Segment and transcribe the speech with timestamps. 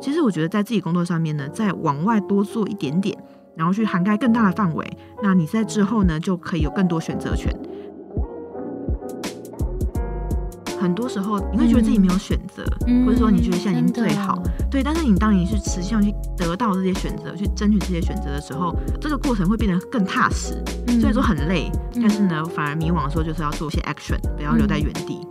[0.00, 3.16] 其实我觉得在自己工作上面呢，再往外多做一点点，
[3.56, 7.52] 然后去涵盖更大的范围，那你在之后呢就可以有更多选择权。
[10.80, 12.64] 很多时候你会觉得自己没有选择，
[13.04, 14.40] 或者说你觉得现在已经最好，
[14.70, 14.80] 对。
[14.80, 20.62] 但是你当你是持续去得到这些选择，去争取这些选择的时候，这个过程会变得更踏实。
[20.86, 25.26] 虽然说很累，但是呢，反而迷惘的时候就是要做一些 action，不要留在原地。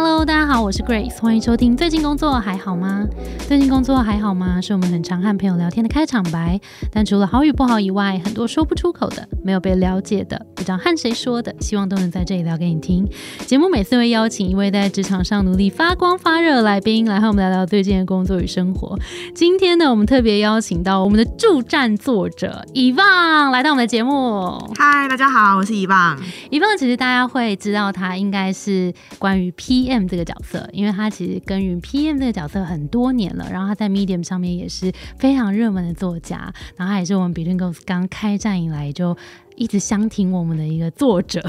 [0.00, 1.76] Hello，大家好，我是 Grace，欢迎收听。
[1.76, 3.04] 最近工作还好吗？
[3.48, 4.60] 最近工作还好吗？
[4.60, 6.60] 是我们很常和朋友聊天的开场白。
[6.92, 13.04] 但除了好与不好以外，很多说不出口的，没有被了解的，不知道和谁说的，希望都能在这里聊给你听。
[13.44, 18.96] 节目每次会邀请一位在职场上努力发光发热的来宾，来和我们聊聊最近的工作与生活。
[19.34, 24.56] 今天呢，我们特别邀请到我们的助战作者遗忘来到我们的节目。
[24.76, 26.16] 嗨，大家好，我是遗忘。
[26.50, 29.87] 遗忘其实大家会知道，他应该是关于 P。
[29.88, 39.16] PM 这个角色，因为他其实耕耘 PM 这个角色很多年了，然后他在 Medium 上面也是非常热门的作家，然后他也是我们 Between Goals 刚开战以来就
[39.56, 41.40] 一直相挺我们的一个作者，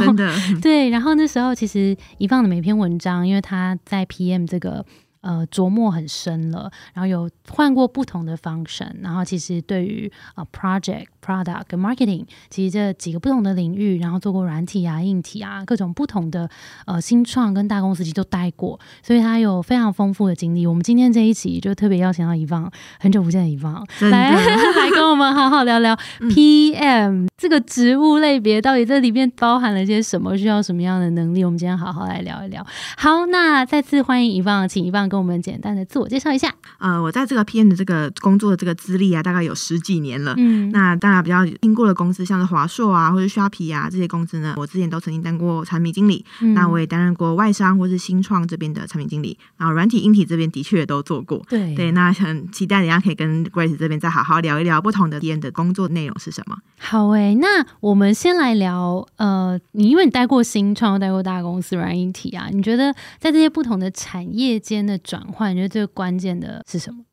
[0.00, 0.88] 真的 对。
[0.90, 4.84] 然后那时候其实一放的每篇文章，因为他在 PM 这个。
[5.22, 16.48] 呃，琢磨很深了，然后有换过不同的 function，然后其实对于呃 project、product 跟 marketing，其实这几个不同的领域，然后做过软体啊、硬体啊，各种不同的
[16.86, 20.66] 呃新创跟大公司其实都待过，所以他有非常丰富的经历。
[20.66, 31.44] 我们今天这一期就特别邀请到遗忘，很久不见的遗忘，来 来跟我们好好聊聊 PM 这个职务类别到底这里面包含了些什么，需要什么样的能力？
[31.44, 32.66] 我们今天好好来聊一聊。
[32.96, 35.08] 好，那再次欢迎遗忘，请遗忘。
[35.08, 36.52] 跟我们简单的自我介绍一下。
[36.78, 40.34] 呃，我在这个 PM 的这个工作的这个资历啊，大概有十几年了。
[40.36, 46.24] 嗯，那大家比较听过的公司，像是华硕啊，或者刷皮啊这些公司呢，我之前都曾经当过产品经理。
[46.54, 49.38] 那我也担任过外商或是新创这边的产品经理。
[49.56, 51.44] 然后软体、硬体这边的确都做过。
[51.48, 56.56] 对对，那很期待等下可以跟 Grace 这边再好好聊一聊不同的 PM 的工作内容是什么。
[56.78, 67.04] 好诶，那我们先来聊，呃，你因为你待过新创，待过大公司软硬体啊，你觉得在这些不同的产业间的转换，你觉得最关键的是什么？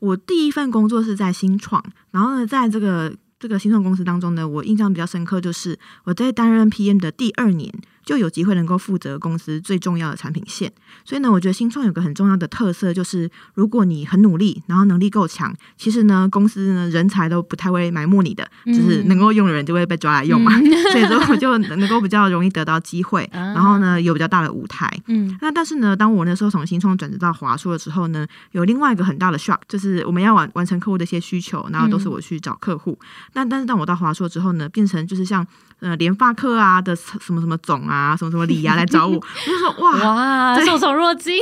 [0.00, 7.72] 我第一份工作是在新创，然后呢，在这个这个新创公司当中呢，我印象比较深刻，就是我在担任 PM 的第二年。
[8.08, 10.72] 就有机会能够负责公司最重要的产品线，
[11.04, 20.50] 所以呢，我觉得新创有个很重要的特色，就是如果你很努力，然后能力够强，其实呢，公司呢人才都不太会埋没你的，就是能够用的人就会被抓来用嘛，
[20.90, 24.90] 所以说我就能够比较容易得到机会，然后呢有比较大的舞台。
[25.08, 32.98] 嗯，那但是呢，当我那时候从新创转职到华硕的时候呢，有另外一个很大的 shock，就是我们要完完成客户的一些需求，然后都是我去找客户。
[33.34, 35.46] 那但是当我到华硕之后呢，变成就是像。
[35.80, 39.20] 呃，联发科啊的什么什么总啊，啊什么什么李啊来找我，我
[39.50, 41.34] 就说哇哇，受宠若惊。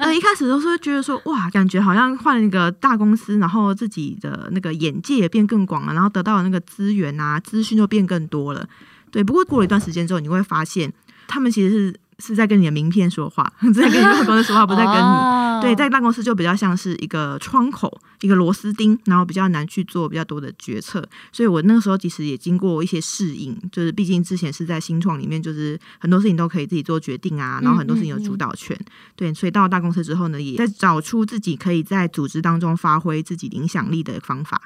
[0.00, 8.66] 呃，一开始都是觉得说哇，感觉好像换了一个大公司，然后自己的那个眼界也变更广了，然后得到的那个资源啊、资讯就变更多了。
[9.10, 10.92] 对，不过过了一段时间之后，你会发现
[11.26, 12.00] 他们其实是。
[12.20, 14.98] 是在跟你的名片说话，在跟你的公司说话，不在跟你。
[15.60, 21.06] 对，在办公室就比较像是一个窗口，一个螺丝钉，然后比较难去做比较多的决策。
[21.32, 28.78] 所以我那个时候其实也经过一些适应，就是毕竟之前是在新创里面，就是很多事情都可以自己做决定啊，然后很多事情有主导权。
[29.16, 34.60] 对，所以到了大公司之后呢，也在找出自己可以在组织当中发挥自己影响力的方法。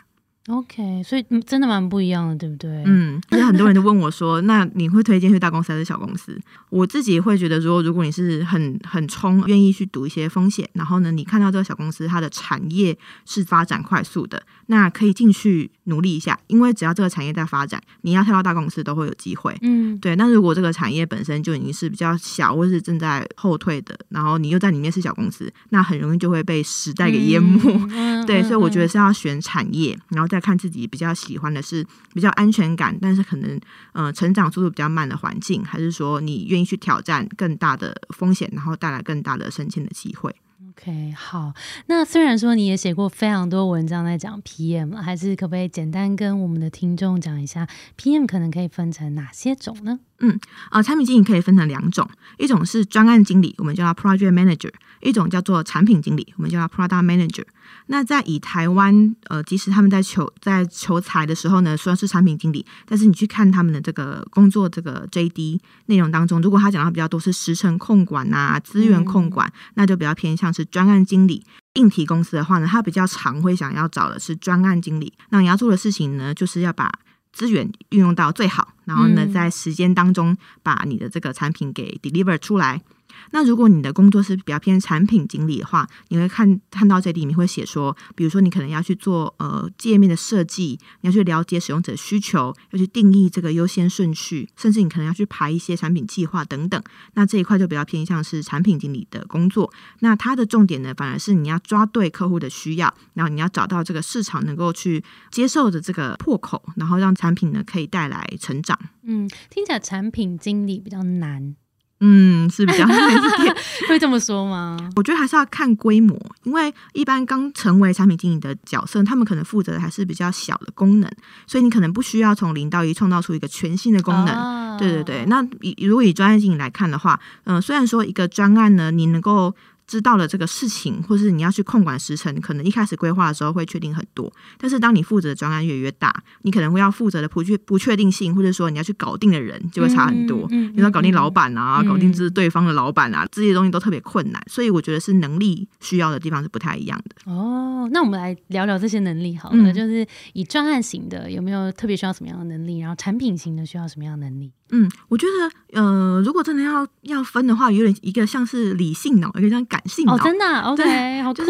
[0.49, 2.83] OK，所以真的蛮不一样的，对不对？
[2.85, 6.37] 嗯，其实很多人都问我说：“那你会推荐去大公司还是小公司？”
[6.69, 19.57] 我自己会觉得说，如果你是很很冲，愿意去赌一些风险，然后呢，你看到这个小公司它的产业是发展快速的，那可以进去努力一下，因为只要这个产业在发展，你要跳到大公司都会有机会。
[19.63, 20.17] 嗯，对。
[20.17, 27.61] 那如果这个产业本身就已经是比较小，或是正在后退的，然后你又在里面是小公司，那很容易就会被时代给淹没。
[28.27, 30.32] 对，所以我觉得是要选产业，然后。
[30.33, 33.61] 再看自己比较喜欢的是比较安全感，但是可能
[33.93, 40.35] 呃成长速度比较慢的环境，还是说你愿意去挑战更大的风险，然后带来更大的升迁的机会
[40.71, 41.53] ？OK，好。
[41.85, 47.69] 那虽然说你也写过非常多文章在讲 PM，还是可不可以简单跟我们的听众讲一下
[47.99, 50.01] PM 可能可以分成哪些种呢？
[50.23, 50.39] 嗯，
[50.71, 52.09] 啊，产品经理可以分成两种，
[52.39, 54.71] 一种是专案经理，我们叫他 Project Manager；
[55.01, 57.45] 一种叫做产品经理，我们叫他 Product Manager。
[57.87, 71.45] 那在以台湾，呃，即使他们在求在求财的时候呢，虽然是产品经理，但是你去看他们的这个工作这个 JD 内容当中，如果他讲到比较多是时程控管啊、资源控管，那就比较偏向是专案经理。
[71.75, 75.13] 硬体公司的话呢，他比较常会想要找的是专案经理。
[75.31, 76.93] 那你要做的事情呢，就是要把
[77.33, 82.83] 资源运用到最好，然后呢，在时间当中把你的这个产品给 deliver 出来。
[83.31, 96.83] 那如果你的工作是比较偏产品经理的话，你会看看到这里面会写说，比如说你可能要去做呃界面的设计，你要去了解使用者需求，要去定义这个优先顺序，甚至你可能要去排一些产品计划等等。
[97.15, 99.73] 那这一块就比较偏向是产品经理的工作。
[100.01, 108.79] 那它的重点呢，反而是你要抓对客户的需要，然后你要找到这个市场能够去接受的这个破口，然后让产品呢可以带来成长。
[109.05, 111.57] 嗯，听起来产品经理比较难。
[112.05, 112.85] 嗯，是比较
[113.89, 114.77] 会这么说吗？
[114.97, 121.09] 我觉得还是要看规模，因为一般刚成为产品经理的角色，他们可能负责的还是比较小的功能，
[121.47, 124.77] 所以你可能不需要从零到一创造出一个全新的功能。
[124.79, 129.55] 对对对，那以如果以专业经理来看的话，嗯，虽然说一个专案呢，你能够。
[129.87, 140.49] 知道了这个事情，或是你要去控管时程，可能一开始规划的时候会确定很多，但是当你负责的专案越来越大，你可能会要负责的不确不确定性，或者说你要去搞定的人就会差很多。
[140.51, 147.31] 你要搞定老板啊，搞定就是对方的老板啊，这些东西都特别困难，所以我觉得是能力需要的地方是不太一样的。
[147.33, 154.53] 哦，那我们来聊聊这些能力好了，就是以专案型的有没有特别需要什么样的能力，然后产品型的需要什么样的能力？
[154.73, 155.27] 嗯，我觉
[155.71, 160.17] 得，呃，如果真的要要分的话，有点一个像是理性脑，一个像感性脑。
[160.17, 161.45] 哦，真的，OK，好酷。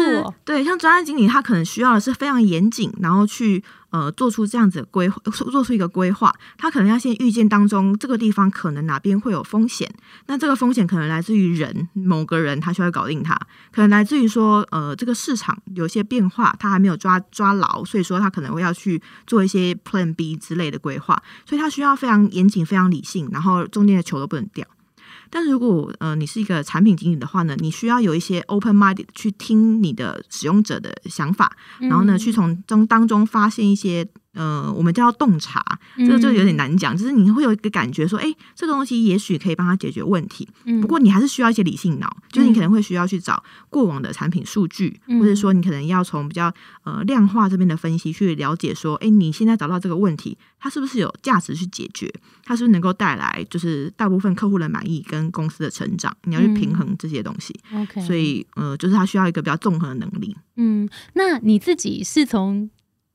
[0.45, 3.63] 对，像专案经理，他可能需要的是非常严谨，然后去。
[3.93, 9.87] 呃，做出这样子规划，做出一个规划，他可能要先预见当中这个地方可能哪边会有风险，
[10.25, 13.39] 那这个风险可能来自于人，某个人他需要搞定他，
[13.71, 24.65] 可能来自于说，呃，这个市场有些变化，他还没有抓抓牢，所以说他可能会要去做一些 Plan B 之类的规划，所以他需要非常严谨、非常理性，然后中间的球都不能掉。
[25.33, 34.07] 但是如果呃你是一个产品经理的话呢，你需要有一些 open mind 去听你的使用者的想法，然后呢去从中当中发现一些。
[34.33, 35.63] 呃，我们叫洞察，
[35.97, 36.97] 这个就有点难讲。
[36.97, 40.47] 就是你会有一个感觉说，哎，这个东西也许可以帮他解决问题。
[40.65, 46.51] 嗯，不过你还是需要一些理性脑，就是你可能会需要去找过往的产品数据，或者说你可能要从比较
[46.83, 52.11] 呃量化这边的分析去了解说，哎，你现在找到这个问题，它是不是有价值去解决？
[52.43, 56.15] 它是不是能够带来就是大部分客户的满意跟公司的成长？
[56.23, 57.53] 你要去平衡这些东西。
[57.73, 60.35] OK，所以呃，就是它需要一个比较综合的能力。
[60.55, 62.71] 嗯，那你自己是从？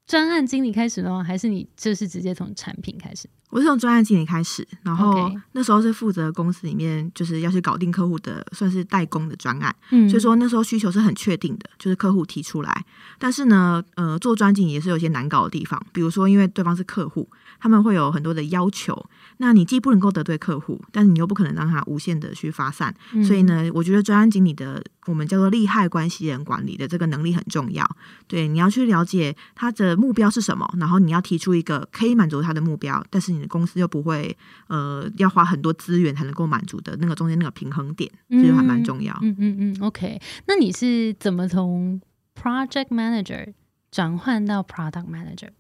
[0.09, 3.29] 专案经理开始呢，还是你就是直接从产品开始？
[3.51, 9.75] 我是从专案经理开始，然后那时候是负责公司里面就是要去搞定客户的，算是代工的专案。
[9.91, 12.85] 嗯，所以说那时候需求是很确定的，就是客户提出来。
[13.19, 17.29] 但是呢，呃，做专经理也是有些难搞的地方，比如说因为对方是客户，
[17.59, 19.07] 他们会有很多的要求。
[19.41, 22.93] 那你既不能够得罪客户，但是你又不可能让他无限的去发散，
[23.25, 27.89] 所以呢，我觉得专案经理的我们叫做利害关系人管理的这个能力很重要。
[28.27, 39.17] 对，你要去了解他的目标是什么，然后你要提出一个可以满足他的目标，但是你的公司又不会呃要花很多资源才能够满足的那个中间那个平衡点，其实还蛮重要。
[39.23, 42.01] 嗯嗯嗯，OK，那你是怎么从
[42.35, 43.53] Project Manager
[43.93, 45.51] 转换到 Product Manager？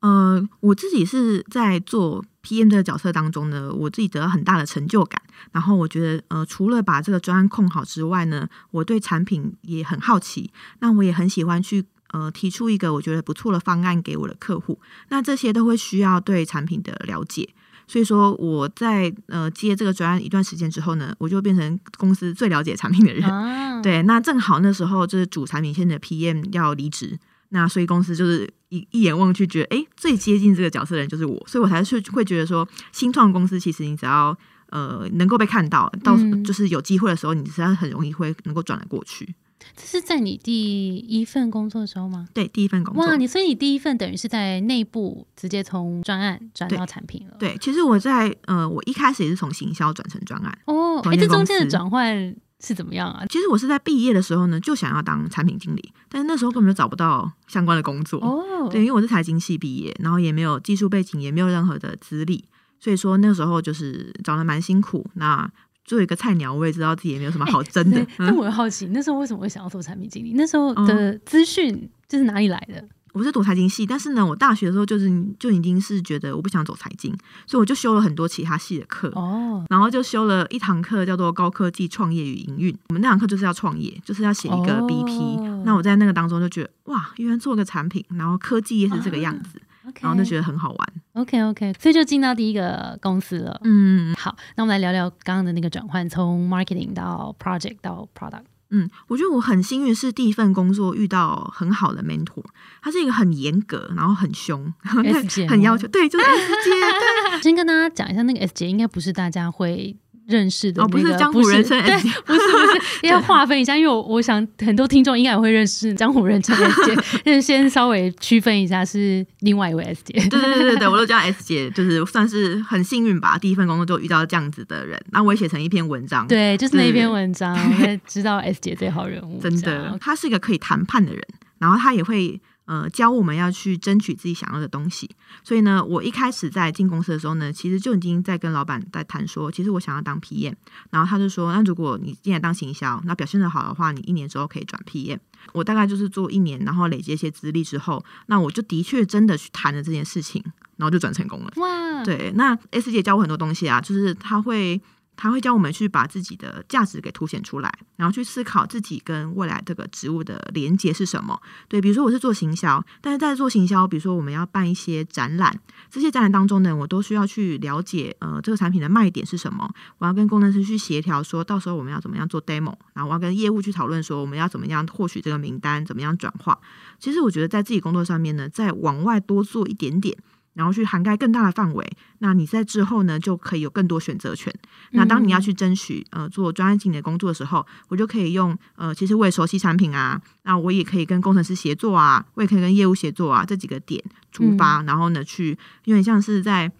[0.00, 5.20] 呃，我自己是在做 PM 这个角色当中呢，我自己得到很大的成就感。
[5.52, 10.50] 然后我觉得，呃，除了把这个专案控好之外呢，我对产品也很好奇。
[10.80, 14.78] 那我也很喜欢去呃提出一个我觉得不错的方案给我的客户。
[15.08, 17.48] 那这些都会需要对产品的了解。
[17.88, 23.24] 所以说，我在呃接这个专案一段时间之后呢，我就变成公司最了解产品的人。
[23.82, 27.18] 对，那正好那时候就是主产品线的 PM 要离职。
[27.50, 34.36] 那所以公司就是一一眼望去，觉得哎，最接近这个角色的人就是我，所以我才是会觉得说，新创公司其实你只要
[34.70, 39.34] 呃能够被看到，到就是有机会的时候，你实际上很容易会能够转得过去。
[39.76, 42.28] 这是在你第一份工作的时候吗？
[42.32, 43.04] 对，第一份工作。
[43.04, 47.36] 哇，你所以你第一份等于是在内部直接从专案转到产品了。
[47.38, 50.58] 对，其实我在呃，我一开始也是从行销转成专案。
[50.66, 52.36] 哦，哎，这中间的转换。
[52.60, 53.24] 是怎么样啊？
[53.28, 58.18] 其实我是在毕业的时候呢，就想要当产品经理，但是那时候根本就找不到相关的工作。
[58.20, 62.44] 哦，对，因为我是财经系毕业，然后也没有技术背景，也没有任何的资历，
[62.80, 65.08] 所以说那时候就是找的蛮辛苦。
[65.14, 65.48] 那
[65.84, 68.04] 作为一个菜鸟，我也知道自己也没有什么好争的。
[68.18, 70.32] 但我好奇，那时候为什么会想要做产品经理？
[70.34, 72.84] 那时候的资讯就是哪里来的？
[73.18, 75.10] 我是读财经系，但是呢，我大学的时候就是
[75.40, 77.12] 就已经是觉得我不想走财经，
[77.48, 82.78] 所以我就修了很多其他系的课哦，然后就修了一堂课叫做高科技创业与营运。
[82.90, 85.62] 我们那堂课就是要创业，就是要写一个 BP。
[85.64, 89.60] 那我在那个当中就觉得哇，原来做个产品，然后科技也是这个样子，
[90.00, 90.92] 然后就觉得很好玩。
[91.14, 93.60] OK OK，所以就进到第一个公司了。
[93.64, 98.44] 嗯，好，那我们来聊聊刚刚的那个转换，从 marketing 到 project 到 product。
[98.70, 102.44] 嗯，我觉得我很幸运，是第一份工作遇到很好的 mentor，
[102.82, 107.40] 他是一个很严格，然后很凶， 很要求，对，就是 S 姐。
[107.42, 109.96] 先跟大家讲一下，那个 S 姐应该不是大家会
[110.28, 112.58] 认识的、那哦，不是江湖人称对不是不
[113.00, 120.12] 是，要划分一下，因为我我想很多听众应该也会认识江湖人称 S 姐， 但是先稍微区分一下是另外一位 S 姐。
[120.28, 123.38] 对对对对对， 我都叫 S 姐，就是算是很幸运吧。
[123.38, 131.22] 第一份工作就遇到这样子的人，那我也写成一篇文章。，对，就是那一篇文章， 我才知道 S 姐这号人物，真的，她是一个可以谈判的人，
[131.58, 135.10] 然后她也会呃教我们要去争取自己想要的东西。
[135.42, 140.54] 所以呢，我一开始在进公司的时候呢，其实就已经在跟老板在谈说，其实我想要当 PM，
[140.90, 145.18] 然后他就说，那如果你进来当行销，那表现的好的话，你一年之后可以转 PM。
[145.52, 150.44] 我大概就是做一年，然后累积一些资历之后，那我就的确真的去谈了这件事情，
[150.76, 151.52] 然后就转成功了。
[151.56, 154.80] 哇，对，那 S 姐教我很多东西啊，就是她会。
[155.20, 161.42] 他会教我们去把自己的价值给凸显出来，然后去思考自己跟未来这个职务的连接是什么。
[161.66, 165.58] 对，比如说我是做行销，但是在做行销，比如说我们要办一些展览，
[165.90, 176.56] 这些展览当中呢，我都需要去了解呃这个产品的卖点是什么，我要跟工程师去协调，说到时候我们要怎么样做 demo，然后我要跟业务去讨论说我们要怎么样获取这个名单，怎么样转化。
[177.00, 180.16] 其实我觉得在自己工作上面呢，再往外多做一点点。
[180.54, 184.52] 然后去涵盖更大的范围，那你在之后呢就可以有更多选择权。
[184.90, 194.02] 那当你要去争取呃做专案经理的工作的时候，我就可以用呃，其实我也熟悉产品啊，那我也可以跟工程师协作啊，我也可以跟业务协作啊，这几个点
[194.32, 196.72] 出发，然后呢去有点像是在。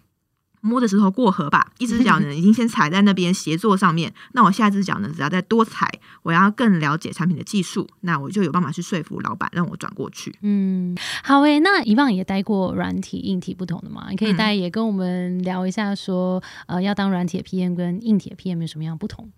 [0.61, 5.89] 摸着石头过河吧，一只脚呢已经先踩在那边协作上面，那我下一只脚呢只要再多踩，
[6.23, 10.35] 我要更了解产品的技术，那我就有办法去说服老板让我转过去。
[10.41, 19.31] 嗯，好诶，那以往也待过软体、硬体不同的嘛，你可以待也跟我们聊一下说，呃，要当软体的 PM 跟硬体的 PM 有什么样不同？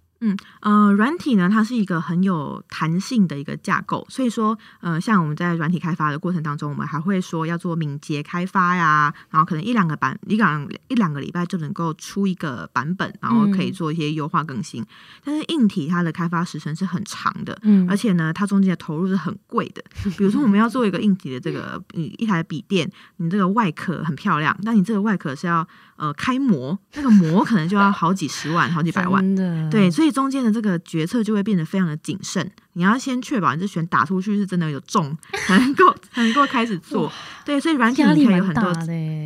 [0.61, 14.85] 呃，软体呢，它是一个很有弹性的一个架构，所以说，呃，像我们在软体开发的过程当中，我们还会说要做敏捷开发呀，然后可能一两个版一两一两个礼拜就能够出一个版本，然后可以做一些优化更新。
[15.23, 19.83] 但是硬体它的开发时程是很长的，嗯而且呢，它中间的投入是很贵的。
[20.17, 29.21] 比如说，我们要做一个硬体的这个， 你一台笔电，你这个外壳很漂亮，但你这个外壳是要呃开模，那个模可能就要好几十万、好几百万。
[29.71, 32.51] 对，所以中间的这个决策就会变得非常的谨慎。
[32.73, 37.11] 你要先确保你这拳打出去是真的有中，才能够才能够开始做。
[37.45, 38.73] 对，所以软体可以有很多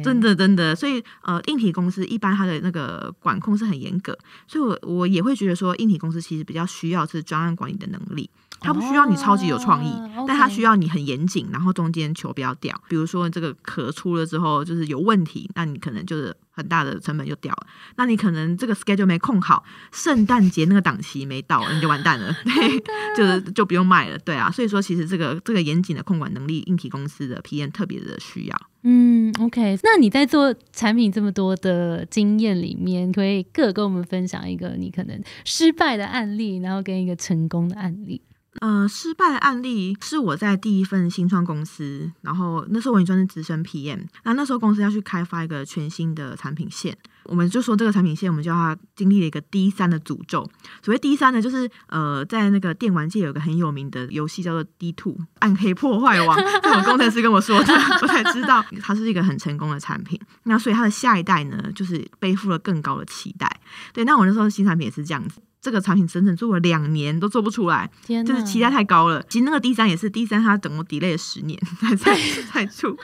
[0.04, 8.30] 真的真的，所以呃，硬体公司一般它的那个管控是很严格，所以我我也会觉得说，硬体公司其实比较需要是专案管理的能力。
[8.60, 12.80] 它不需要你超级有创意，哦但它需要你很严谨，然后中间球不要掉。
[12.88, 17.68] 比如说这个壳出了之后就是有问题，那你可能就是很大的成本就掉了。
[17.98, 22.84] 那你可能这个 schedule 没控好，圣诞节那个档期没到，你就完蛋了， 对，
[23.16, 24.50] 就是就不用卖了，对啊。
[24.50, 28.62] 所以说，其实这个这个严谨的控管能力，硬体公司的 PM 特别的需要。
[28.88, 38.22] 嗯，OK，那你在做产品这么多的经验里面，可以各跟我们分享一个你可能失败的案例，然后跟一个成功的案例。
[38.62, 50.50] 呃，失败的案例是我在第一份新创公司，然后那时候我已经算是资深 PM，那那时候公司要去开发一个全新的产品线，我们就说这个产品线，我们叫它经历了一个 D 三的诅咒。
[50.82, 60.20] 所谓 D 三呢，就是呃，在那个电玩界有个很有名的游戏叫做 D two 暗黑破坏王， 这种工程师跟我说的，我才知道它是一个很成功的产品。
[60.44, 63.60] 那所以它的下一代呢，就是背负了更高的期待。
[63.92, 65.42] 对，那我那时候新产品也是这样子。
[65.66, 69.20] 这个产品整整做了两年都做不出来，天，就是期待太高了。
[69.28, 72.96] 其实那个第三也是第三，它整个 delay 了十年 才才才 出。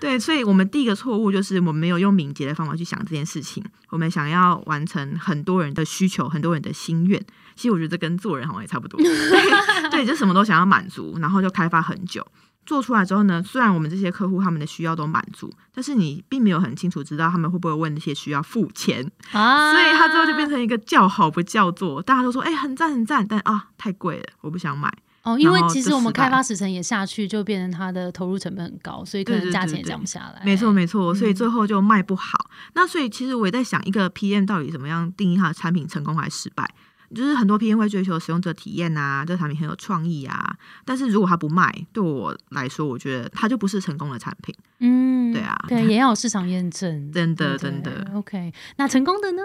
[0.00, 3.64] 对，所以我们第一个错误就是我们没有用敏捷的方法去想这件事情。
[3.90, 7.20] 我们想要完成很多人的需求，很多人的心愿。
[7.56, 9.00] 其实我觉得这跟做人好像也差不多。
[9.00, 9.10] 对，
[9.90, 12.24] 对，就什么都想要满足，然后就开发很久。
[12.66, 19.10] 做出来之后呢，虽然我们这些客户他们的需要都满足，但是你并没有很清楚知道他们会不会为那些需要付钱。
[19.32, 24.92] 啊，所以它最后就变成一个叫好不叫座，大家都说哎、很赞很赞，但啊太贵了，我不想买。
[25.22, 30.42] 哦，因为其实我们开发时程也下去，就变成它的投入成本很高，所以可对能价钱降不下来。
[30.44, 32.50] 没错没错，所以嗯最后就卖不好。
[32.74, 36.68] 那所以其实我也在想，一个 PM 到底怎么样定义它的产品成功还是失败？
[37.14, 44.54] 就是很多 PM 会追求使用者体验啊，这个产品很有创意啊，但是如果它不卖，对我来说，我觉得它就不是成功的产品。
[44.80, 49.42] 嗯，对啊对，也要有市场验证，真的真的 OK，那成功的呢？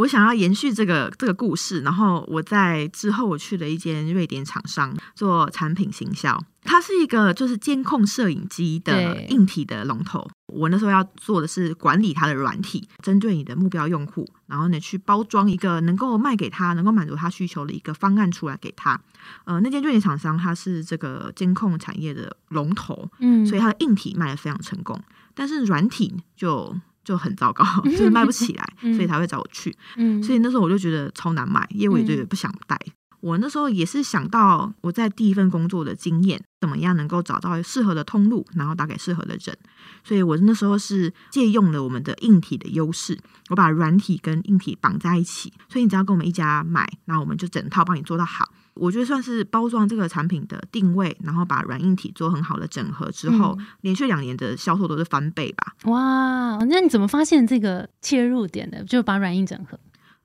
[0.00, 10.26] 我想要延续这个这个故事，然后我在之后我去了一间瑞典厂商做产品行销，它是一个就是监控摄影机的硬体的龙头。
[10.46, 18.98] 我那时候要做的是管理它的软体，针对你的目标用户，然后呢去包装一个能够卖给他、能够满足他需求的一个方案出来给他。
[19.44, 24.98] 呃，那间瑞典厂商它是这个监控产业的龙头，嗯，所以它的硬体卖的非常成功，
[25.34, 26.74] 但是软体就。
[27.10, 29.74] 就很糟糕， 就是卖不起来，嗯所以才会找我去。
[29.96, 32.78] 嗯，所以那时候我就觉得超难卖，业务也觉得不想带。
[33.20, 39.56] 我那时候也是想到我在第一份工作的经验，怎么样能够找到适合的通路，然后打给适合的人。
[40.02, 45.52] 所以我那时候是借用了我们的硬体的优势，我把软体跟硬体绑在一起。
[45.68, 48.50] 所以你只要跟我们一家买，那我们就整套帮你做到好。
[48.74, 55.74] 我觉得算是包装这个产品的定位，然后把软硬体做很好的整合之后，嗯连续两年的销售都是翻倍吧。
[55.84, 58.82] 哇，那你怎么发现这个切入点的？
[58.84, 59.78] 就把软硬整合。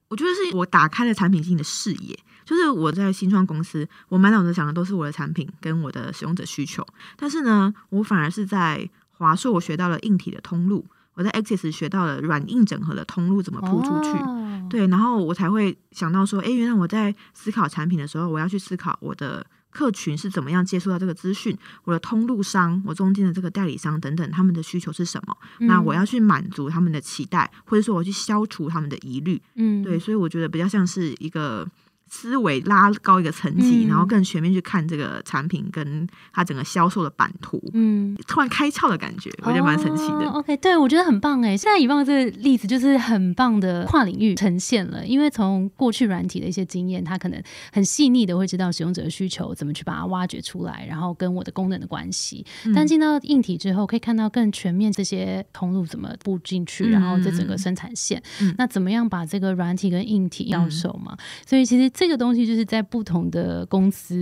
[0.07, 6.85] 我觉得是我打开了产品经理的视野，就是我在新创公司，我满脑子想的都是我的产品跟我的使用者需求，
[7.17, 10.85] 但是呢，我反而是在华硕我学到了硬体的通路，
[11.15, 14.09] 我在 Access 学到了软硬整合的通路怎么铺出去。
[14.19, 25.37] 哦对，然后我才会想到说，诶，原来我在思考产品的时候，我要去思考我的客群是怎么样接触到这个资讯，我的通路商，我中间的这个代理商等等，他们的需求是什么？
[25.59, 29.39] 那我要去满足他们的期待，或者说我去消除他们的疑虑。
[29.53, 31.67] 嗯，对，所以我觉得比较像是一个
[32.07, 40.29] 思维拉高一个层级，嗯然后更全面去看这个产品跟它整个销售的版图，嗯，突然开窍的感觉，我觉得蛮神奇的。
[40.29, 41.55] 哦 OK，对我觉得很棒哎。
[41.57, 52.45] 现在以棒这个例子就是很棒的跨领域呈现了，因为从过去软体的一些经验，它可能很细腻的会知道使用者的需求，怎么去把它挖掘出来，然后跟我的功能的关系。
[52.65, 61.17] 嗯但进到硬体之后，可以看到更全面这些通路怎么布进去，嗯然后这整个生产线，嗯那怎么样把这个软体跟硬体销售嘛？
[61.45, 64.15] 所以其实这个东西就是在不同的公司、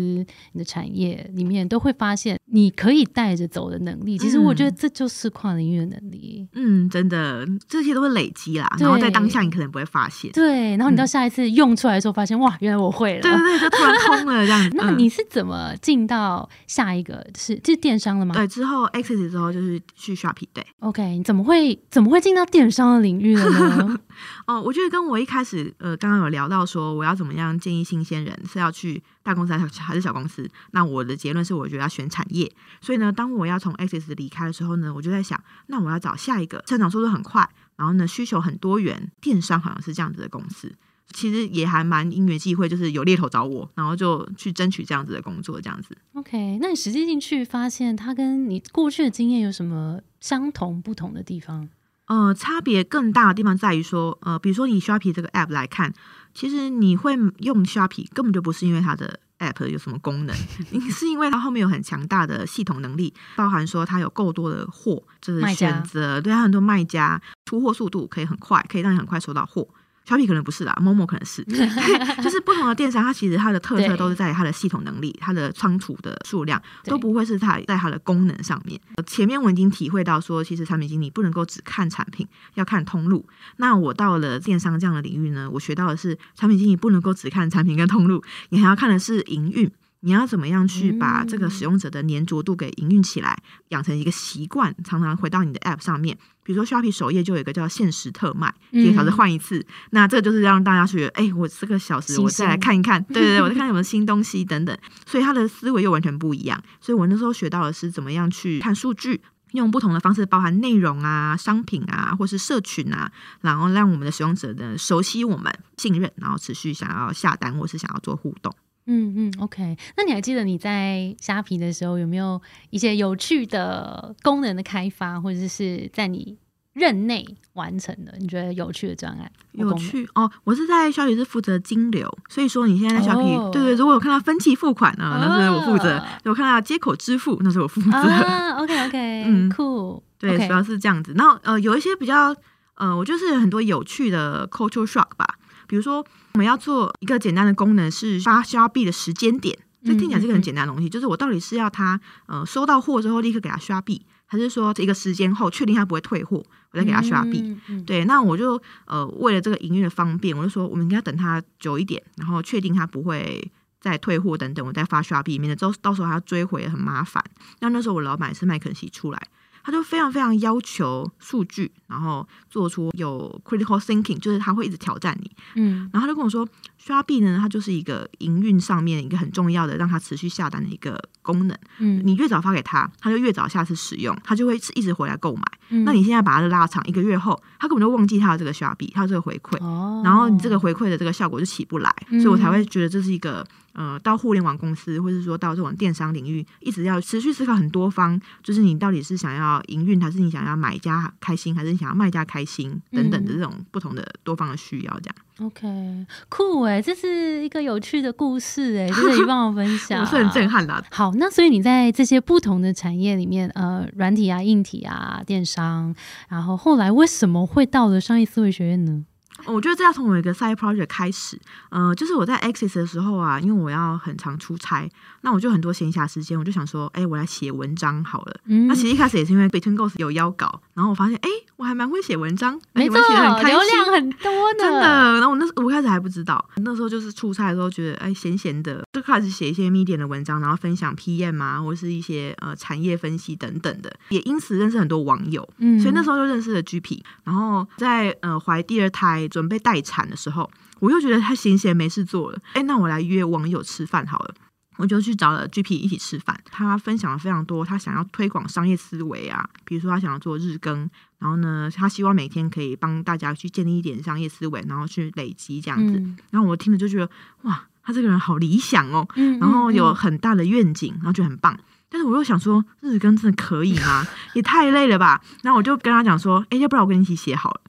[0.51, 4.15] 你的产业里面都会发现，你可以带着走的能力。
[4.17, 6.47] 其实我觉得这就是跨领域的能力。
[6.53, 10.31] 嗯，真的，这些都是累积啦，然后在当下你可能不会发现。
[10.33, 13.21] 对，然后你到下一次用出来的时候，发现、哇，原来我会了。
[13.21, 14.69] 对对对，就突然通了这样子。
[14.77, 20.63] 那嗯你是怎么进到下一个是就是电商了吗对之后 Access 之后就是去 Shopee 对。
[20.79, 23.99] ？OK，你怎么会怎么会进到电商的领域了呢？
[24.45, 32.51] 哦，我觉得跟我一开始呃刚刚有聊到说我要怎么样建议新鲜人是要去大公司还是还是小公司，那我的结论是我觉得要选产业。
[32.81, 40.73] 所以呢，当我要从 Access 离开的时候呢，我就在想，那我要找下一个成长速度很快，然后呢需求很多元，电商好像是这样子的公司。
[41.13, 45.95] 其实也还蛮因缘际会，就是有猎头找我，然后就去争取这样子的工作，这样子。
[46.13, 51.69] OK，那你实际进去发现它跟你过去的经验有什么相同不同的地方？
[52.07, 55.93] 呃，差别更大的地方在于说，呃，比如说以 Shopee 这个 app 来看，
[56.33, 60.35] 其实你会用 Shopee 根本就不是因为它的 app 有什么功能，
[60.71, 69.67] 你是因为它后面有很强大的系统能力，包含说它有够多的货，就是选择，对它很多卖家出货速度可以很快，可以让你很快收到货。
[70.05, 71.43] 小米可能不是啦，某某可能是，
[72.21, 78.79] 就是不同的电商，它其实它的特色都是在它的系统能力、它的仓储的数量，都不会是它在它的功能上面。
[78.95, 83.25] 呃前面我已经体会到说，其实产品经理不能够只看产品，要看通路。
[83.57, 89.71] 那我到了电商这样的领域呢，我学到的是产品经理不能够只看产品跟通路，你还要看的是营运。
[90.05, 96.17] 你要怎么样去把这个使用者的粘着度给营运起来，养成一个习惯，常常回到你的 App 上面。
[96.43, 99.65] 比如说 Shopee 首页就有一个叫限时特卖，嗯一个小时换一次。
[99.91, 104.77] 那这个就是让大家觉得，哎、我这个小时我再来看一看， 对对对，我再看有没有新东西等等。
[105.05, 106.61] 所以他的思维又完全不一样。
[106.81, 109.21] 所以我那时候学到的是怎么样去看数据。
[109.53, 113.11] 用不同的方式，包含内容啊、商品啊，或是社群啊，
[113.41, 118.51] 然后让我们的使用者呢熟悉我们、信任，然后持续想要下单或是想要做互动。
[118.85, 119.77] 嗯嗯，OK。
[119.97, 126.37] 那你还记得你在虾皮的时候有没有一些有趣的功能的开发，或者是在你
[126.73, 128.13] 任内完成的？
[128.19, 129.31] 你觉得有趣的专案？
[129.53, 130.29] 有趣哦！
[130.43, 137.91] 我是在虾皮是负责金流，所以说你现在在虾皮，哦对对，如果有看到分期付款呢，那是我负责；哦有看到接口支付，那是我负责。
[137.95, 141.13] 啊，OK OK，嗯酷，对主要是这样子。
[141.15, 142.35] 然后呃，有一些比较
[142.75, 145.37] 呃，我就是很多有趣的 cultural shock 吧，
[145.73, 157.57] 比如说我们要做一个简单的功能是发消币的时间点，这听起来是个很简单的东西，就是我到底是要他呃收到货之后立刻给他刷币，还是说一个时间后确定他不会退货，我再给他刷币？
[157.87, 167.23] 对，那我就呃为了这个营运的方便，我就说我们应该等他久一点，然后确定他不会再退货等等，我再发刷币，免得到到时候还要追回很麻烦。
[167.61, 169.19] 那那时候我老板是麦肯锡出来，
[169.63, 175.31] 他就非常非常要求数据，然后做出有 critical thinking，就是他会一直挑战你。
[175.55, 176.47] 嗯然后他就跟我说，
[176.77, 181.57] 刷币呢，它就是一个营运上面一个很重要的让他持续下单的一个功能。
[181.79, 185.43] 嗯，你越早发给他，他就越早下次使用，他就会一直回来购买。
[185.69, 205.15] 嗯那你现在把它拉长一个月后，他根本就忘记他的这个刷币，他有这个回馈，哦，然后你这个回馈的这个效果就起不来，嗯所以我才会觉得这是一个呃，到互联网公司，或是说到这种电商领域，一直要持续思考很多方，就是你到底是想要营运，还是你想要买家开心，还是你想要卖家开心等等的这种不同的多方的需要，这样。
[205.39, 210.83] OK，酷哎，这是一个有趣的故事哎， 真的你帮我分享，我是很震撼的。
[210.91, 215.95] 好，那所以你在这些不同的产业里面，呃，软体啊、硬体啊、电商，
[216.29, 219.05] 然后后来为什么会到了商业思维学院呢？
[219.45, 224.89] 我觉得这要从我一个 side project 开始，呃，就是我在 Access 的时候啊，因为我要很常出差，
[225.21, 228.35] 那我就很多闲暇时间，我就想说，哎，我来写文章好了。
[228.67, 235.13] 那其实一开始也是因为 Between Goals 有邀稿，然后我发现，哎，我还蛮会写文章，没错，流量很多的，真的。
[235.13, 245.47] 然后我那我开始还不知道，那时候就是出差的时候觉得，哎，闲闲的就开始写一些 Medium 的文章，然后分享 PM 啊，或者是一些呃产业分析等等的，也因此认识很多网友。
[245.57, 249.27] 嗯，所以那时候就认识了 GP，然后在呃怀第二胎。
[249.33, 250.47] 准备待产的时候，
[250.79, 254.35] 我又觉得他闲闲没事做了，哎，那我来约网友吃饭好了。
[254.77, 265.93] 我就去找了 GP 一起吃饭，他分享了非常多，他想要推广商业思维啊，比如说他想要做日更，然后呢，他希望每天可以帮大家去建立一点商业思维，然后去累积这样子。
[266.29, 267.09] 然后我听了就觉得，
[267.43, 269.07] 哇，他这个人好理想哦，
[269.39, 271.57] 然后有很大的愿景，然后就很棒。
[271.93, 274.07] 但是我又想说，日更真的可以吗？
[274.33, 275.21] 也太累了吧。
[275.43, 277.61] 然后我就跟他讲说，哎，要不然我跟你一起写好了，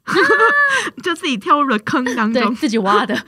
[1.03, 3.15] 就自己跳入了坑当中，自己挖的。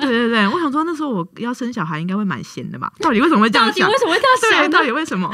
[0.00, 2.92] 对对，我想说那时候我要生小孩应该会蛮闲的吧？
[2.98, 3.88] 到底为什么会这样想？
[3.88, 4.70] 为什么会这样想？
[4.70, 5.32] 到底为什么？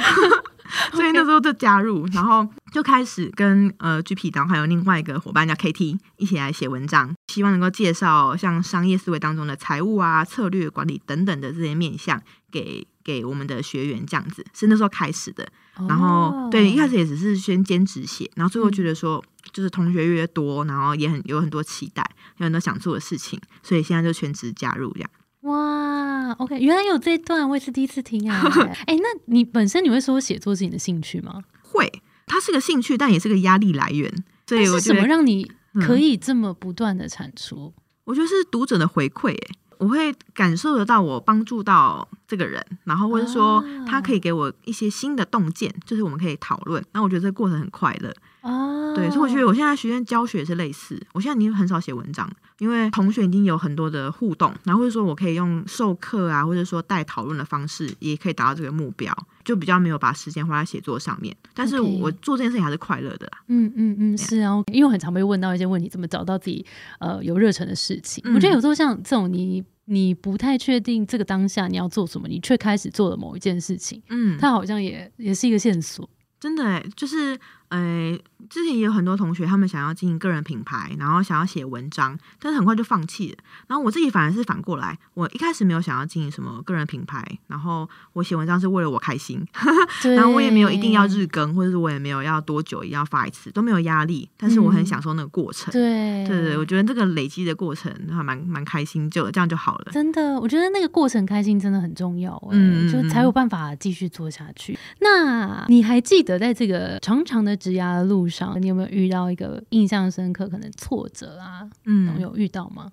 [0.92, 12.86] 所以那时候就加入，然后就开始跟呃 GP，然后还有另外一个伙伴叫 KT 一起来写文章，希望能够介绍像商业思维当中的财务啊、策略管理等等的这些面向给。
[13.04, 15.46] 给我们的学员这样子是那时候开始的，
[15.88, 22.04] 然后对一开始也只是先兼职写，然后最后觉得说就是同学越多，然后也很有很多期待，
[22.38, 25.10] 有很多想做的事情，所以现在就全职加入这样。
[25.42, 28.42] 哇，OK，原来有这一段，我也是第一次听啊。
[28.86, 31.42] 哎，那你本身你会说写作是你的兴趣吗？
[31.62, 31.90] 会，
[32.26, 34.24] 它是个兴趣，但也是个压力来源。
[34.46, 37.74] 所以是什么让你可以这么不断的产出？
[38.04, 39.56] 我觉得是读者的回馈，哎。
[39.78, 46.82] 我会感受得到我帮助到这个人，然后或者说他可以给我一些新的洞见，就是我们可以讨论。
[46.92, 48.10] 那我觉得这个过程很快乐。
[48.40, 50.98] 哦，对，所以我觉得我现在学院教学也是类似。
[51.12, 52.26] 我现在已经很少写文章，
[52.58, 59.14] 因为同学已经有很多的互动，然后或者说我可以用授课啊，或者说带讨论的方式，也可以达到这个目标，
[59.44, 61.36] 就比较没有把时间花在写作上面。
[61.52, 63.30] 但是我做这件事情还是快乐的。
[63.48, 66.64] 嗯嗯嗯，是啊，因为我很常被问到一些问题，怎么找到自己
[67.00, 68.24] 呃有热忱的事情？
[68.34, 69.62] 我觉得有时候像这种你。
[69.86, 77.38] 你不太确定这个当下你要做什么，你却开始做了某一件事情，嗯，它好像也也是一个线索，真的哎，就是。
[77.72, 78.18] 呃，
[78.50, 83.38] 之前也有很多同学，他们想要经营个人品牌，然后想要写文章，但是很快就放弃了。
[83.66, 89.42] 然后我自己反而是反过来，我一开始没有想要经营什么个人品牌，然后我写文章是为了我开心，
[90.04, 94.28] 然后我也没有一定要日更，或者是我也没有要多久一定要发一次，都没有压力。
[94.36, 99.92] 但是我很享受那个过程，对对对，我觉得这个累积的过程还蛮蛮开心，就这样就好了。
[99.92, 104.78] 真的，我觉得那个过程开心真的很重要，嗯，就才有办法继续做下去。
[105.00, 107.56] 那你还记得在这个长长的。
[107.62, 111.62] 职涯的路上，你有没有遇到一个印象深刻可能挫折啊？
[111.84, 112.90] 嗯，有遇到吗？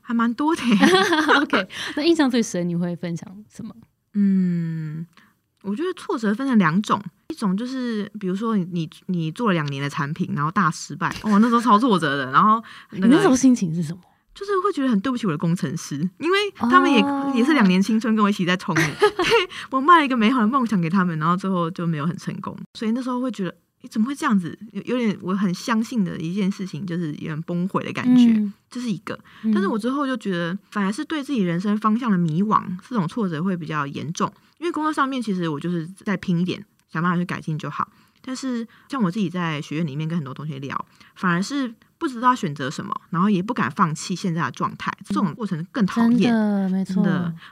[0.00, 0.62] 还蛮多的。
[1.42, 3.74] OK，那印象最深你会分享什么？
[4.14, 5.04] 嗯，
[5.62, 12.30] 我觉得挫折分成两种，一种就是比如说你你做了两年的产品，然后大失败，哦，那时候超挫折的。
[12.30, 14.00] 然后你那时候心情是什么？
[14.34, 16.98] 就是会觉得很对不起我的工程师，因为他们也
[17.36, 18.84] 也是两年青春跟我一起在冲， 对
[19.70, 23.54] 我卖了一个美好的梦想给他们，然后最后就没有很成功，所以那时候会觉得。
[23.82, 24.58] 你怎么会这样子？
[24.72, 29.18] 有有点我很相信的一件事情，就是有点崩溃的感觉，这是一个。
[29.52, 34.32] 但是我之后就觉得，反而是对自己人生方向的迷惘，这种挫折会比较严重。
[34.58, 37.88] 因为工作上面，其实我就是在拼一点，想办法去改进就好。
[38.24, 46.32] 但是像我自己在学院里面跟很多同学聊，反而是不知道选择什么，然后也不敢放弃现在的状态，这种过程更讨厌。
[46.70, 47.04] 没错。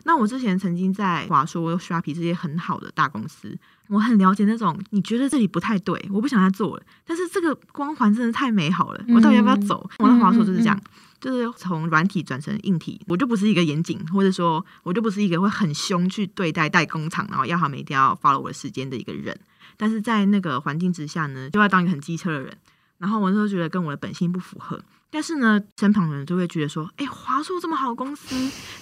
[0.05, 3.59] 那我之前曾经在华硕、刷皮这些很好的大公司。
[3.91, 6.83] 我很了解那种，你觉得这里不太对，我不想再做了。
[7.05, 9.91] 但是这个光环真的太美好了，我到底要不要走？
[9.99, 10.81] 我的话说就是这样，
[11.21, 19.39] 就是从软体转成硬体，我就不是一个严谨，或者说我就不是一个会很凶去对待代工厂，然后要他们一定要 follow 我的时间的一个人。
[19.77, 22.57] 但是在那个环境之下呢，就要当一个很机车的人。
[23.01, 24.81] 然后我那时候觉得跟我的本性不符合。
[25.13, 28.37] 但是呢，身旁的人就会觉得说：“哎，华硕这么好公司，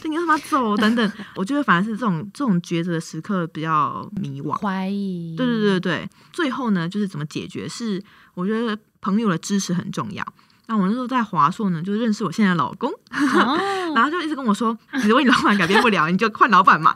[0.04, 5.34] 你为什么要走？”等等， 我觉得反而是这种这种抉择的时刻比较迷惘、怀疑。
[5.38, 7.66] 对对对对，最后呢，就是怎么解决？
[7.66, 8.02] 是
[8.34, 10.22] 我觉得朋友的支持很重要。
[10.68, 13.58] 那我那时候在华硕呢，就认识我现在的老公，哦
[13.96, 16.94] 然后就一直跟我说，如果你老板改变不了，你就换老板嘛，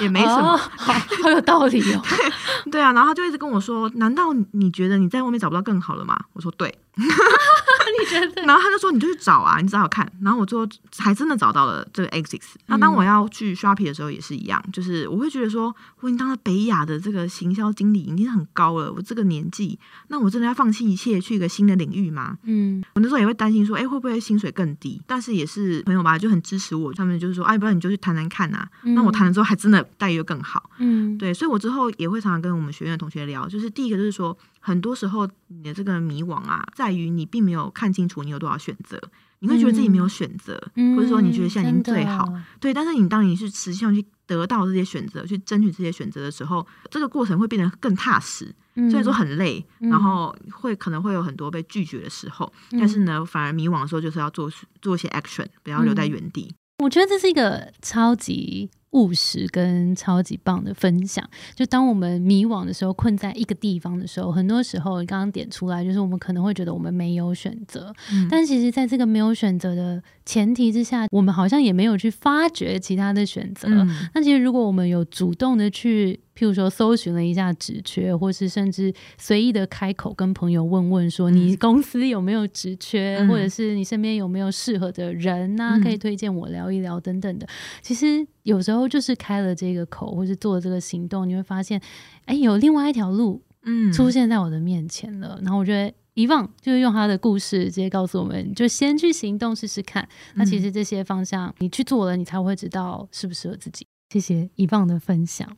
[0.00, 0.52] 也没什么。
[0.52, 2.00] 哦好好有道理哦。
[2.70, 6.16] 对啊，然后他就一直跟我说，难道你觉得你在外面找不到更好的吗？
[6.34, 8.42] 我说对， 你觉得？
[8.42, 10.10] 然后他就说你就去找啊，你找找看。
[10.22, 12.40] 然后我最后还真的找到了这个 Six。
[12.66, 19.78] 那当我要去 Shopee 的时候也是一样，就是我会觉得说，我已经当了北亚的这个行销经理，已经很高了，我这个年纪，
[20.08, 22.36] 那我真的要放弃一切去一个新的领域吗？
[22.44, 25.00] 嗯我那时候也会担心说，哎，会不会薪水更低？
[25.06, 28.68] 但是也是朋友吧，就很支持我，他们就是说，哎，不然你就去谈谈看啊。
[28.82, 30.70] 那我谈了之后，还真的待遇又更好。
[30.78, 38.98] 嗯，对，所以我之后也会常常跟我们学院的同学聊，就是第一个就是说，很多时候你的这个迷惘啊，在于你并没有看清楚你有多少选择，
[39.40, 42.26] 你会觉得自己没有选择，嗯或者说你觉得现在已经最好，
[42.58, 42.72] 对。
[42.72, 48.54] 但是你当你是实际上去得到这些选择，去争取这些选择的时候，这个过程会变得更踏实。
[48.76, 54.50] 嗯虽然说很累，嗯然后会可能会有很多被拒绝的时候，但是呢，反而迷惘的时候就是要做
[54.80, 56.54] 做一些 action，不要留在嗯原地。
[56.82, 61.24] 我觉得这是一个超级务实跟超级棒的分享。
[61.54, 73.68] 就当我们迷惘的时候，困在一个地方的时候，很多时候你刚刚点出来，就是我们可能会觉得我们没有选择，嗯但其实在这个没有选择的前提之下，我们好像也没有去发掘其他的选择。
[73.68, 87.46] 嗯那其实如果我们有主动的去，譬如说搜寻了一下职缺，或是甚至随意的开口跟朋友问问说，嗯你公司有没有职缺，嗯或者是你身边有没有适合的人呐、嗯可以推荐我聊一聊等等的。
[87.82, 91.80] 其实有时候就是开了这个口，或是做了这个行动，你会发现，
[92.24, 95.38] 哎，有另外一条路嗯出现在我的面前了。
[95.42, 100.08] 然后我觉得遗忘就是用他的故事直接告诉我们，就先去行动试试看。
[100.34, 103.86] 那其实这些方向你去做了，你才会知道适不适合自己。
[104.10, 105.56] 谢谢遗忘的分享。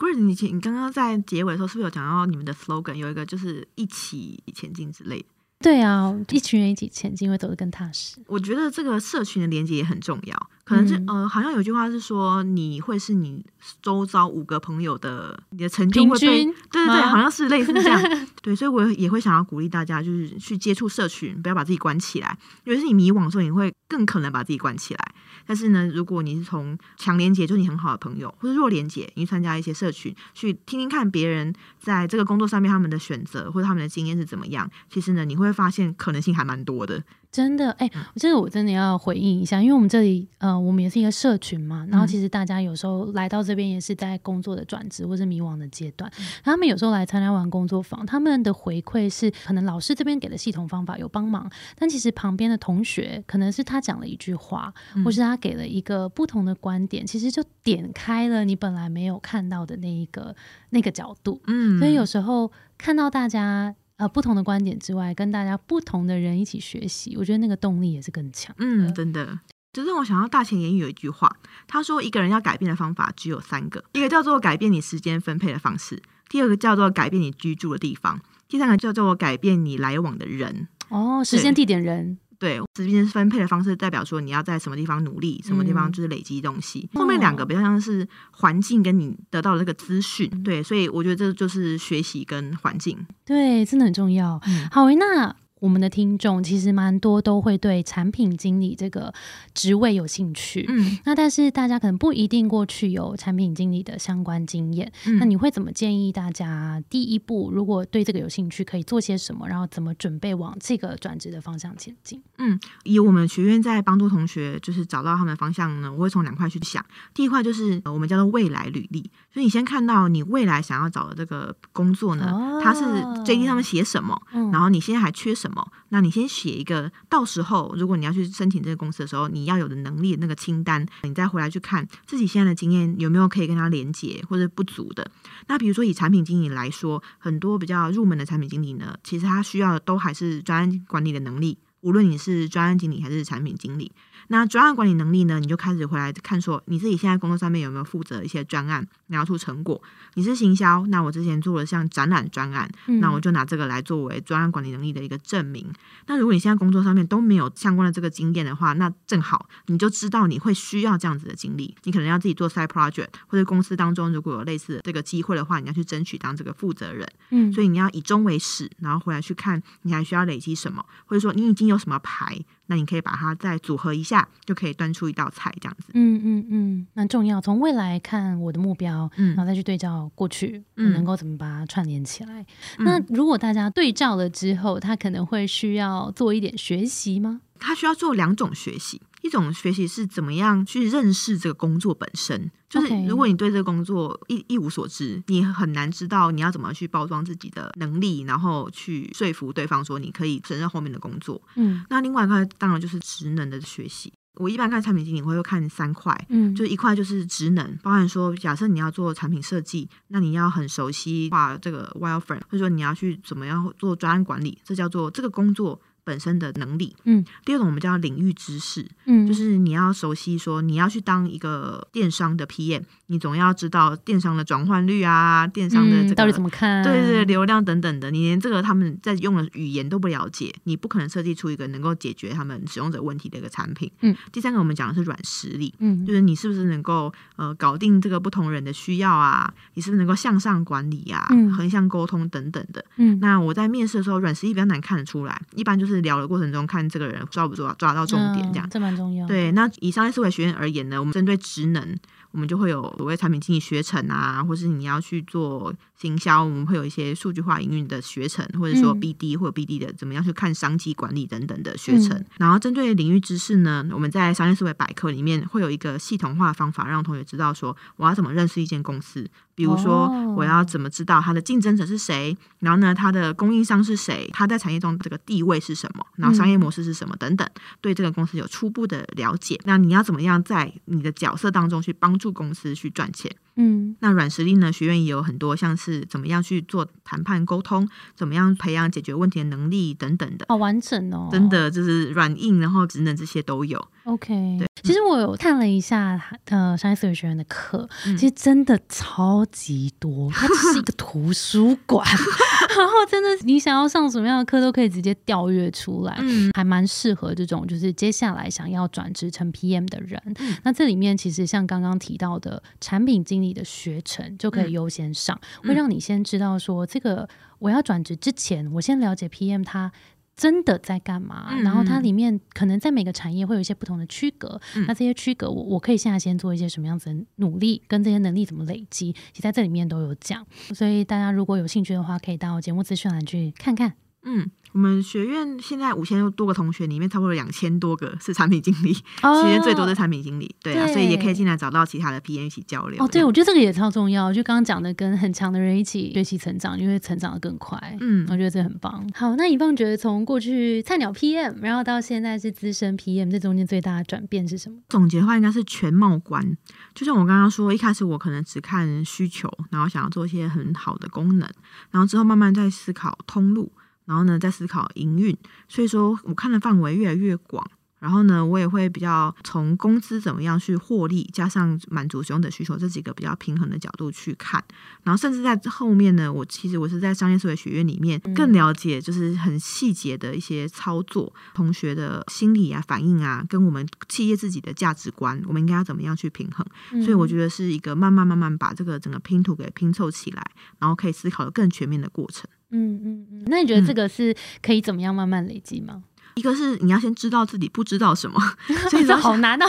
[0.00, 5.26] Grace，你前你刚刚在结尾的时候是不是有讲到你们的 slogan 有一个就是一起前进之类的？
[5.60, 8.16] 对啊，一群人一起前进会走得更踏实。
[8.26, 10.50] 我觉得这个社群的连接也很重要。
[10.70, 13.44] 可能是、嗯呃，好像有句话是说，你会是你
[13.82, 18.00] 周遭五个朋友的你的成就平会被均对对对，好像是类似这样。
[18.40, 22.38] 对，所以我也会想要鼓励大家，就是去接触社群，不要把自己关起来。
[22.62, 25.14] 尤其是你迷惘的时候，你会更可能把自己关起来。
[25.44, 34.70] 但是呢，如果你是从强连接，就是你很好的朋友，或者弱连接，你去参加一些社群，去听听看别人在这个工作上面他们的选择或者他们的经验是怎么样。
[34.88, 37.02] 其实呢，你会发现可能性还蛮多的。
[37.32, 38.02] 真的，哎、嗯。
[38.16, 46.26] 这个我真的要回应一下，因为我们这里，呃，我们也是一个社群嘛，然后嗯其实大家有时候来到这边也是在工作的转职或是迷惘的阶段，嗯。
[46.42, 55.04] 他们有时候来参加完工作坊，他们的回馈是可能老师这边给的系统方法有帮忙，但其实旁边的同学可能是他讲了一句话，嗯。
[55.04, 60.34] 或是他给了一个不同的观点，其实就点开了你本来没有看到的那一个
[60.70, 68.54] 那个角度，嗯，所以有时候看到大家呃不同的观点之外，跟大家不同的人一起学习，我觉得那个动力也是更强。
[68.58, 69.38] 嗯，真的。
[69.72, 71.36] 就让我想到大前研语有一句话，
[71.68, 80.66] 他说一个人要改变的方法只有三个，一个叫做改变你时间分配的方式，第二个叫做改变你居住的地方，第三个叫做改变你来往的人。
[80.88, 86.88] 哦，时间、地点、人，对，时间分配的方式代表说你要在什么地方努力，什么地方嗯就是累积东西。
[86.94, 92.98] 后面两个比较像是环境跟你得到的这个资讯，对，所以我觉得这就是学习跟环境。
[93.26, 94.40] 对，真的很重要。
[94.46, 99.12] 嗯好诶，那我们的听众其实蛮多都会对产品经理这个
[99.54, 100.64] 职位有兴趣。
[100.68, 106.82] 嗯那但是大家可能不一定过去有产品经理的相关经验，嗯那你会怎么建议大家？
[106.88, 109.46] 第一步，如果对这个有兴趣，可以做些什么？
[109.46, 112.22] 然后怎么准备往这个转职的方向前进？
[112.38, 116.84] 嗯以我们学院在帮助同学就是找到他们的方向呢，我会从两块去想。
[117.12, 122.80] 第一块就是、呃我们叫做未来履历，所以你先看到你未来想要找的这个工作呢，哦它是
[123.24, 125.49] JD 上面写什么，嗯然后你现在还缺什么，
[125.90, 135.10] 那你先写一个，到时候如果你要去申请这个公司的时候，你要有的能力那个清单，你再回来去看自己现在的经验有没有可以跟它连接或者不足的。
[135.48, 141.58] 那比如说以产品经理来说，很多比较入门的产品经理呢，其实他需要的都还是专案管理的能力。
[141.82, 143.90] 无论你是专案经理还是产品经理，
[144.32, 149.82] 那专案管理能力呢，你就开始回来看说你自己现在工作上面有没有负责一些专案，拿出成果。
[150.14, 155.66] 你是行销，那我之前做了像展览专案，嗯那我就拿这个来作为专案管理能力的一个证明。
[156.06, 161.74] 那如果你现在工作上面都没有相关的这个经验的话，那正好你就知道你会需要这样子的经历。
[161.82, 167.08] 你可能要自己做 side project，或者公司当中如果有类似的这个机会的话，你要去争取当这个负责人。
[167.30, 172.38] 嗯，所以你要以终为始，然后回来去看你还需要累积什么，或者说你已经有什么牌，
[172.70, 175.90] 那你可以把它再组合一下，就可以端出一道菜这样子。
[175.94, 177.40] 嗯嗯嗯，蛮重要。
[177.40, 182.46] 从未来看我的目标，嗯然后再去对照过去，嗯能够怎么把它串联起来。
[182.78, 187.40] 嗯那如果大家对照了之后，他可能会需要做一点学习吗？
[187.58, 201.40] 他需要做两种学习，一种学习是怎么样去认识这个工作本身，就是如果你对这个工作一一无所知，你很难知道你要怎么去包装自己的能力，然后去说服对方说你可以胜任后面的工作。
[201.56, 204.12] 嗯那另外一块当然就是职能的学习。
[204.34, 216.94] 我一般看产品经理会看三块，嗯，就一块就是职能，包含说，假设你要做产品设计，那你要很熟悉画这个 wireframe，或者说你要去怎么样做专案管理，这叫做这个工作本身的能力。
[217.04, 226.82] 嗯，第二种我们叫领域知识，嗯就是你要熟悉说你要去当一个电商的 PM，你总要知道电商的转换率啊，电商的这个、嗯到底怎么看？
[226.84, 233.90] 对对对，流量等等的，你连这个他们在用的语言都不了解，你不可能设计出一个能够解决他们使用者问题的一个产品。
[234.02, 242.84] 嗯，第三个我们讲的是软实力，嗯就是你是不是能够呃搞定这个不同人的需要啊，你是不是能够向上管理啊，嗯横向沟通等等的。
[242.96, 248.66] 嗯，那我在面试的时候，软实力比较难看得出来，一般就是聊的过程中看这个人抓不抓抓到重点这样。
[248.66, 251.96] 嗯这蛮重要。，对，那以商业思维学院而言呢，我们针对职能，
[252.30, 262.16] 我们就会有所谓产品经理学程啊，或是你要去做行销，我们会有一些数据化营运的学程，或者说嗯 BD 或者 BD 的怎么样去看商机管理等等的学程。
[262.16, 269.28] 嗯然后针对领域知识呢，我们在商业思维百科里面会有一个系统化的方法，让同学知道说我要怎么认识一间公司。
[269.54, 272.36] 比如说哦，我要怎么知道它的竞争者是谁？
[272.60, 274.28] 然后呢，它的供应商是谁？
[274.32, 276.04] 它在产业中这个地位是什么？
[276.16, 277.14] 然后商业模式是什么？
[277.16, 277.46] 等等，
[277.80, 279.60] 对这个公司有初步的了解。
[279.64, 283.30] 那你要怎么样在你的角色当中去帮助公司去赚钱？
[283.60, 284.72] 嗯那软实力呢？
[284.72, 290.46] 学院也有很多，像是怎么样去做谈判沟通，怎么样培养解决问题的能力等等的。
[290.48, 293.84] 好完整哦，真的就是软硬，然后职能这些都有。
[294.04, 302.06] OK，对其实我有看了一下呃商业思维学院的课，嗯其实真的超级多，它只是一个图书馆，
[302.76, 306.16] 然后真的你想要上什么样的课都可以直接调阅出来。
[306.20, 310.20] 嗯还蛮适合这种，就是接下来想要转职成 PM 的人。
[310.38, 317.28] 嗯那这里面其实像刚刚提到的产品经理的学程就可以嗯优先上，嗯会让你先知道说，这个
[317.58, 319.92] 我要转职之前，我先了解 PM 他。
[320.40, 321.48] 真的在干嘛？
[321.50, 330.46] 嗯然后它嗯里面可能在每个产业会有一些不同的区隔，嗯那这些区隔我我可以现在先做一些什么样子的努力，跟这些能力怎么累积，其实在这里面都有讲。
[330.74, 333.92] 所以大家如果有兴趣的话，可以到节目资讯栏去看看。
[334.22, 343.02] 嗯，我们学院现在五千多个同学里面，差不多两千多个是产品经理，哦学院最多的产品经理，对啊，对所以也可以进来找到其他的 PM 一起交流。
[343.02, 344.32] 哦，对，我觉得这个也超重要。
[344.32, 347.96] 就刚刚讲的，跟很强的人一起学习成长，因为成长的更快。
[348.00, 349.08] 嗯我觉得这很棒。
[349.14, 354.76] 好，那以棒觉得从过去菜鸟 PM，然后到现在是资深 PM，这中间最大的转变是什么？
[354.90, 356.56] 总结的话，应该是全貌观。
[356.94, 361.48] 就像我刚刚说，一开始我可能只看需求，然后想要做一些很好的功能，
[361.90, 363.72] 然后之后慢慢在思考通路，
[364.10, 365.36] 然后呢再思考营运。
[365.68, 367.64] 所以说我看的范围越来越广。
[368.00, 374.64] 然后呢，我也会比较从工资怎么样去获利，加上满足使用者需求这几个比较平衡的角度去看。
[375.02, 386.66] 然后甚至在后面呢，我其实我是在商业思维学院里面更了解，就是很细节的一些操作，同学的心理啊、反应啊，跟我们企业自己的价值观，我们应该要怎么样去平衡。
[387.04, 390.42] 所以我觉得是一个慢慢慢慢把这个整个拼图给拼凑起来，
[390.78, 392.48] 然后可以思考的更全面的过程。
[392.70, 393.42] 嗯嗯嗯。
[393.46, 396.04] 那你觉得这个是可以怎么样慢慢累积吗？
[396.40, 398.40] 一个是你要先知道自己不知道什么，
[398.88, 399.66] 所以这说好难啊！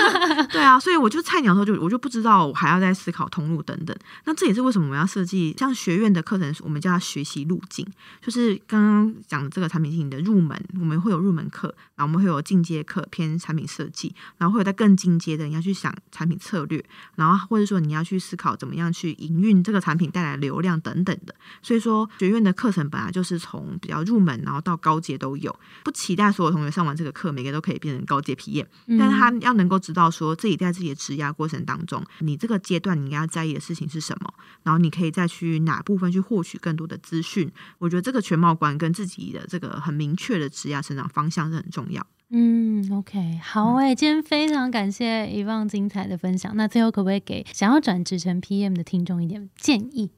[0.52, 3.96] 对啊，所以我就菜鸟的时候就我就不知道，我还要再思考通路等等。
[4.26, 7.86] 那这也是为什么我们要设计像学院的课程，我们叫它学习路径，
[8.20, 21.34] 就是刚刚讲的这个产品经理的入门，我们会有入门课，然后我们会有进阶课偏产品设计，然后会有在更进阶的你要去想产品策略，然后或者说你要去思考怎么样去营运这个产品带来流量等等的。
[21.62, 25.54] 所以说学院的课程本来就是从比较入门，然后到高阶都有，
[25.84, 28.66] 不期待所有同学上完这个课，每个都可以变成高阶 PM。
[28.98, 37.50] 但是他要能够知道说自己在自己的职涯过程当中，你这个阶段你应该要在意的事情是什么，然后你可以再去哪部分去获取更多的资讯。
[37.78, 42.06] 我觉得这个全貌观跟自己的这个很明确的职涯成长方向是很重要。
[42.32, 46.56] 嗯，OK，好哎、今天非常感谢遗忘精彩的分享。
[46.56, 50.12] 那最后可不可以给想要转职成 PM 的听众一点建议？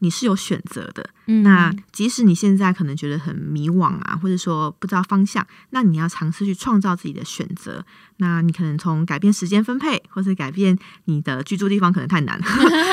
[0.00, 7.84] 你是有选择的，嗯那即使你现在可能觉得很迷惘啊，或者说不知道方向，那你要尝试去创造自己的选择。
[8.18, 12.38] 那你可能从改变时间分配，或是改变你的居住地方可能太难，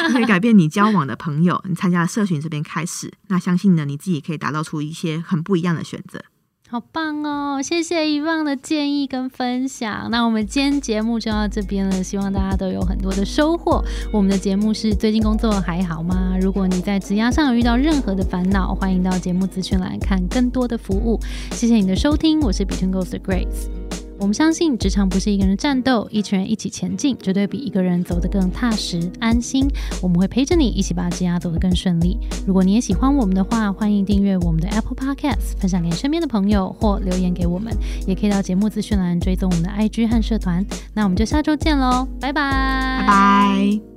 [0.08, 3.12] 你可以改变你交往的朋友，你参加了社群这边开始。
[3.28, 6.24] 那相信呢，你自己可以打造出一些很不一样的选择。
[6.72, 7.62] 好棒哦！
[7.62, 10.08] 谢谢遗忘的建议跟分享。
[10.10, 13.84] 那我们今天节目就到这边了，希望大家都有很多的收获。
[14.14, 16.34] 我们的节目是最近工作还好吗？
[16.40, 21.20] 如果你在职涯上有遇到任何的烦恼，欢迎到节目资讯栏看更多的服务。
[21.52, 24.01] 谢谢你的收听，我是 Between Ghost Grace。
[24.22, 29.68] 我们相信职场不是一个人战斗，一群人一起前进，绝对比一个人走得更踏实安心。
[30.00, 32.20] 我们会陪着你一起把职涯走得更顺利。
[32.46, 40.64] 如果你也喜欢我们的话，欢迎订阅我们的 Apple Podcast，分享给身边的朋友或留言给我们，也可以到节目资讯栏追踪我们的 IG 和社团。
[40.94, 43.91] 那我们就下周见喽，拜拜，拜拜。